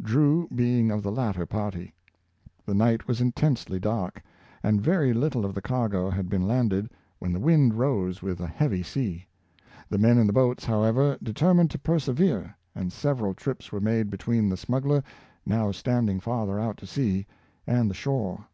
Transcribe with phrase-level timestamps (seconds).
[0.00, 1.92] Drew be ing of the latter party.
[2.64, 4.22] The night was intensely dark,
[4.62, 8.46] and very little of the cargo had been landed, when the wind rose, with a
[8.46, 9.26] heavy sea.
[9.90, 14.48] The men in the boats, however, determined to persevere, and several trips were made between
[14.48, 15.04] the smuggler,
[15.44, 17.26] now standing farther out to sea,
[17.66, 18.46] and the shore.